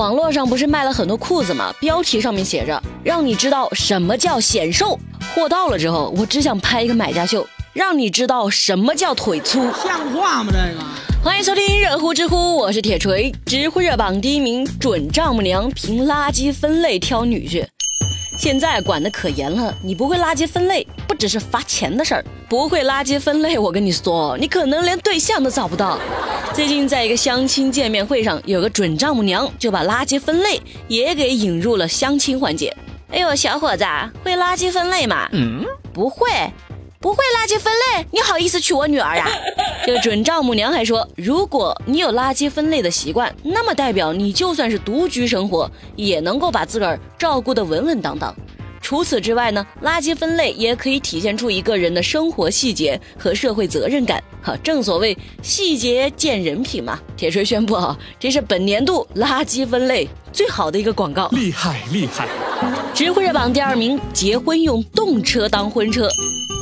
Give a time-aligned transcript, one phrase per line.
[0.00, 1.74] 网络上不是卖了很多裤子吗？
[1.78, 4.98] 标题上面写着“让你知道什么叫显瘦”。
[5.36, 9.60] 货到了之后，我只想拍一个买家秀，让你知道什么叫腿粗。
[9.84, 10.50] 像话吗？
[10.50, 10.82] 这个？
[11.22, 13.30] 欢迎收听热乎知乎，我是铁锤。
[13.44, 17.66] 知乎热榜第一名准丈母娘凭垃圾分类挑女婿。
[18.38, 22.24] 现在管得可严了，你不会垃圾分类，不只是罚钱的事儿。
[22.48, 25.98] 不会垃圾分类，我跟你说，你可能连对象都找不到。
[26.52, 32.76] 最近在一个相亲见面会上，有个准丈母娘就把垃圾分类也给引入了相亲环节。
[33.10, 33.84] 哎呦，小伙子，
[34.24, 35.28] 会垃圾分类吗？
[35.32, 36.28] 嗯，不会。
[37.00, 39.26] 不会垃圾分类，你好意思娶我女儿呀？
[39.86, 48.34] 这个准丈母娘还说，如果你有垃圾分类的习惯，那么代表你就算是独居生活，也能够把自个儿照顾得稳稳当当。
[48.90, 54.20] 除此之外呢，垃圾分类也可以体现出一个人的生活细节和社会责任感。
[54.42, 56.98] 哈，正所谓细节见人品嘛。
[57.16, 62.26] 铁锤宣布啊，这是本年度垃圾分类最好的一个广告，厉害厉害！
[62.92, 66.08] 知乎热榜第二名，结婚用动车当婚车。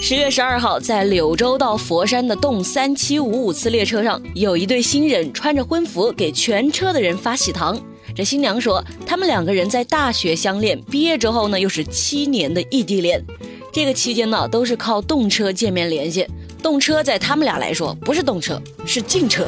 [0.00, 7.76] 十月十二号，在柳州到佛山的动三七五五次列车上，有一对新人穿着婚服给全车的人发喜糖。
[8.14, 13.24] 这新娘说，他们两个人在大学相恋，毕业之后呢，又是七年的异地恋。
[13.72, 16.26] 这个期间呢，都是靠动车见面联系。
[16.62, 19.46] 动车在他们俩来说不是动车，是静车。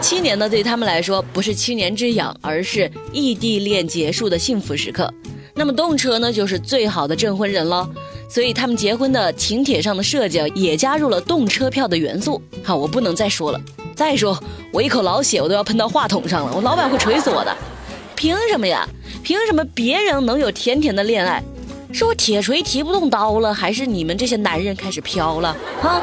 [0.00, 5.12] 七年呢，对他们来说不是七年之痒，而是异地恋结束的幸福时刻。
[5.54, 7.88] 那么动车呢，就是最好的证婚人了。
[8.28, 12.42] 所以他们结婚的请帖上的设计也加入了动车票的元素。
[12.62, 13.60] 好，我不能再说了。
[13.94, 14.38] 再说
[14.70, 17.56] 我一口老血我都要喷到话筒上了，我老板会锤死我的。
[18.16, 18.88] 凭什么呀？
[19.22, 21.42] 凭什么别人能有甜甜的恋爱？
[21.92, 25.56] 是我铁锤提不动刀了，还是你们这些男人开始飘了？
[25.80, 26.02] 哈！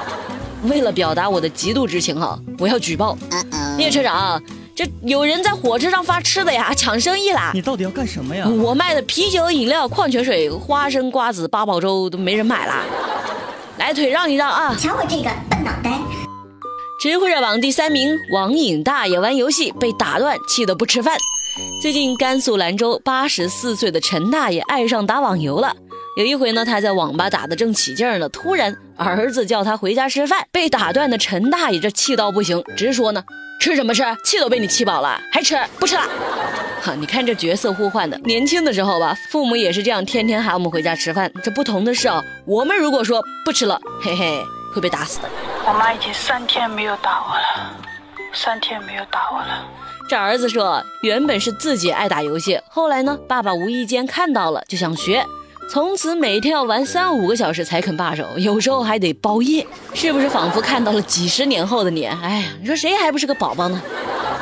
[0.64, 3.17] 为了表达我的嫉妒之情，哈，我要举报
[3.78, 4.41] 列车长。
[4.75, 7.52] 这有人在火车上发吃的呀，抢生意啦！
[7.53, 8.47] 你到底要干什么呀？
[8.47, 12.84] 我卖的啤酒、饮料、矿泉水、花生、瓜子、八宝粥都没人买啦！
[13.78, 14.75] 来，腿让一让啊！
[14.80, 16.00] 瞧我这个笨脑袋！
[17.00, 21.18] 知乎热榜第三名，网瘾大爷玩游戏被打断，气得不吃饭。
[21.81, 25.75] 最近甘肃兰州八十四岁的陈大爷爱上打网游了。
[26.18, 33.24] 有一回呢，他在网吧打得正起劲呢，突然儿子叫他回家吃饭，被打断的陈大爷这气到不行，直说呢。
[33.59, 34.03] 吃什么吃？
[34.25, 35.58] 气都被你气饱了，还吃？
[35.80, 36.02] 不吃了。
[36.81, 38.18] 哈，你看这角色互换的。
[38.25, 41.31] 年轻的时候吧，父母也是这样，天天喊我们回家吃饭。
[41.42, 44.44] 这不同的是啊，我们如果说不吃了，嘿嘿，
[44.75, 45.30] 会被打死的。
[45.66, 47.78] 我妈已经三天没有打我了，
[48.34, 49.66] 三天没有打我了。
[50.08, 55.25] 这儿子说，原本是自己爱打游戏，后来呢，爸爸无意间看到了，就想学。
[55.69, 62.06] 从此每天要玩三五个小时才肯罢手，有时候还得包夜，是不是仿佛看到了几十年后的你？
[62.06, 63.81] 哎呀，你说谁还不是个宝宝呢？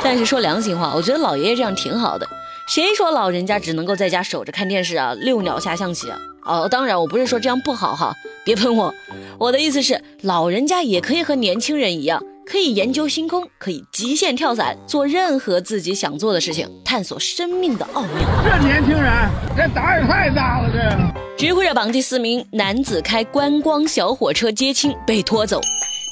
[0.04, 2.28] 但是说良心话，我觉得老爷爷这样挺好的。
[2.68, 6.18] 谁说老人家只能够在家守着看电视啊，遛鸟下象棋啊？
[6.44, 8.14] 哦，当然我不是说这样不好哈，
[8.44, 8.94] 别喷我。
[9.38, 12.22] 我的意思是，老人家也可以和年轻人一样。
[12.52, 18.12] 可以研究星空，可以极限跳伞，做任何自己想做的事情，探索生命的奥妙。
[18.44, 20.70] 这年轻人，这胆也太大了！
[21.38, 25.62] 这知乎热榜第四名，男子开观光小火车接亲被拖走。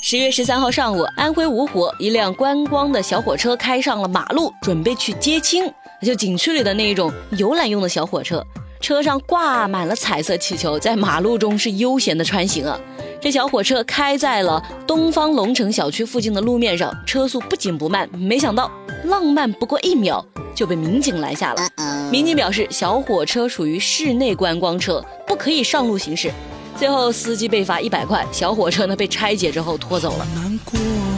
[0.02, 5.70] 十月十三号上午，安徽芜湖一辆观光的小火车开上了马路，准备去接亲，
[6.02, 8.42] 就景区里的那一种游览用的小火车。
[8.80, 12.80] 车上挂满了彩色气球，在马路中是悠闲的穿行啊。
[13.22, 18.10] 这小火车开在了东方龙城小区附近的路面上，车速不紧不慢。
[18.18, 18.72] 没想到
[19.04, 20.26] 浪漫不过一秒
[20.56, 21.62] 就被民警拦下了。
[22.10, 26.32] 民警表示，小火车属于室内观光车，不可以上路行驶。
[26.78, 30.26] 最后，司机被罚一百块，小火车呢被拆解之后拖走了。
[30.34, 31.09] 这不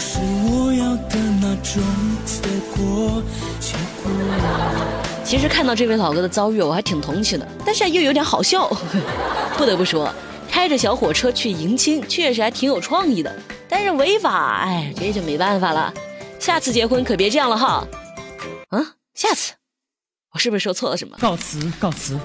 [0.00, 1.82] 是我要的那种
[2.24, 2.40] 结
[2.74, 3.22] 果。
[3.60, 4.10] 结果
[5.22, 8.66] 其实看到这位老哥的遭遇，我还挺同情的，但是又有点好笑。
[9.58, 10.12] 不得不说，
[10.50, 13.30] 开着小火车去迎亲，确实还挺有创意的。
[13.68, 15.92] 但是违法，哎，这就没办法了。
[16.38, 17.86] 下次结婚可别这样了哈。
[18.70, 19.52] 嗯，下次，
[20.32, 21.16] 我是不是说错了什么？
[21.20, 22.18] 告辞，告辞。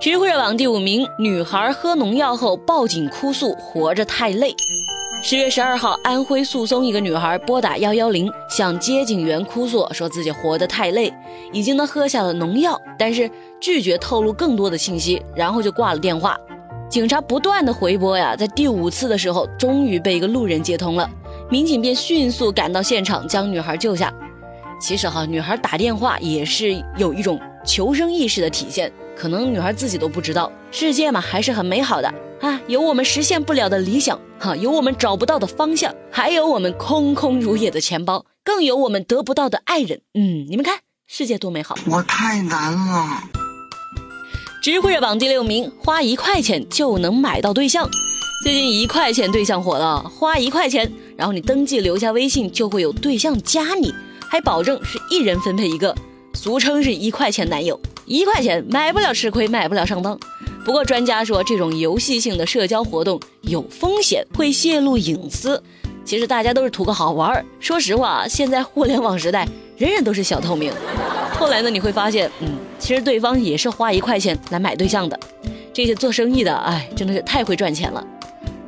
[0.00, 4.54] 知乎热榜第五名，女孩喝农药后报警哭诉，活着太累。
[5.22, 11.12] 十月十二号，安徽宿松一个女孩拨打幺幺零，向接警员哭诉，说自己活得太累，
[11.52, 13.28] 已经呢喝下了农药，但是
[13.58, 16.38] 拒绝透露更多的信息，然后就挂了电话。
[16.88, 21.08] 警察不断的回拨呀，在第五次的时候，终于被一个路人接通了，
[21.50, 24.12] 民警便迅速赶到现场，将女孩救下。
[24.78, 32.14] 其实哈，女孩打电话也是有一种求生意识的体现，可能女孩自己都不知道，世界嘛还是很美好的。
[32.46, 38.24] 啊，有我们实现不了的理想，哈，有我们找不到的方向，还有我们空空如也的钱包。
[38.44, 40.02] 更有我们得不到的爱人。
[40.14, 40.78] 嗯，你们看，
[41.08, 41.76] 世界多美好！
[41.90, 43.24] 我太难了。
[44.62, 47.88] 知乎热榜第六名，花一块钱就能买到对象。
[48.44, 53.92] 最近一块钱对象火了，花一块钱，然后你登记留下微信，就会有对象加你，
[54.28, 55.92] 还保证是一人分配一个，
[56.34, 57.80] 俗称是一块钱男友。
[58.04, 60.16] 一块钱买不了吃亏，买不了上当。
[60.66, 65.62] 不过专家说，这种游戏性的社交活动有风险，会泄露隐私。
[66.04, 67.44] 其实大家都是图个好玩儿。
[67.60, 69.46] 说实话，现在互联网时代，
[69.76, 70.72] 人人都是小透明。
[71.38, 72.48] 后来呢，你会发现，嗯，
[72.80, 75.16] 其实对方也是花一块钱来买对象的。
[75.72, 78.04] 这些做生意的，哎，真的是太会赚钱了。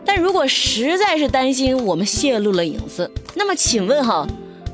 [0.04, 4.24] 但如果实在是担心我们泄露了隐私，那么请问哈，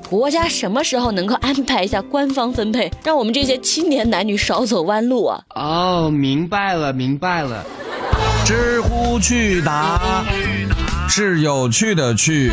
[0.09, 5.41] 国家什么时候能够安排一下官方分配，让我们这些青年男女少走弯路啊？
[5.55, 7.65] 哦，明白了，明白了。
[8.45, 10.25] 知乎趣答。
[11.09, 12.51] 是有趣的趣。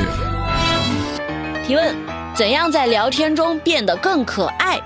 [1.66, 1.96] 提问：
[2.36, 4.80] 怎样在聊天中变得更可爱？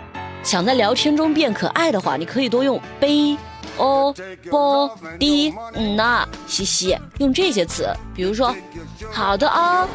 [0.43, 3.35] 想在聊天中变可爱的话，你可以多用悲、
[3.77, 4.13] 哦、
[4.49, 7.87] 啵、滴、嗯呐、嘻嘻，用这些词。
[8.13, 8.55] 比如说，
[9.11, 9.87] 好的哦，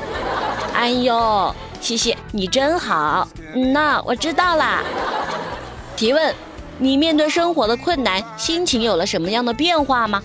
[0.74, 4.82] 哎呦，嘻嘻，你真好，嗯呐，我知道啦。
[5.96, 6.34] 提问：
[6.78, 10.22] 你面对生活的困难，心情有了什么样的变化吗？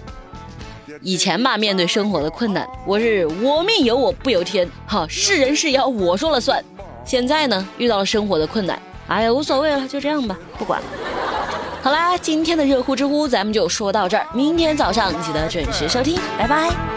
[1.02, 6.64] 以前吧，面对生活的困难，我是我命由我不由天，哈，是人是妖我说了算。
[7.04, 10.88] 现在呢，遇到了生活的困难，哎呀，无所谓了，就这样吧，不管了。
[11.82, 16.95] 好啦，今天的热乎知乎咱们就说到这儿，明天早上记得准时收听，拜拜。